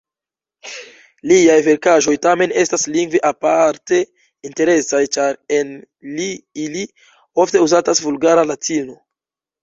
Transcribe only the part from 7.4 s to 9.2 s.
ofte uzatas vulgara latino.